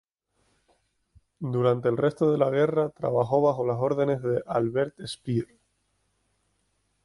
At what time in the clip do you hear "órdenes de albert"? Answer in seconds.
3.77-4.99